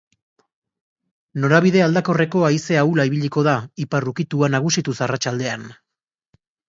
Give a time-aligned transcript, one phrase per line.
[1.43, 3.53] Norabide aldakorreko haize ahula ibiliko da,
[3.85, 5.69] ipar ukitua nagusituz arratsaldean.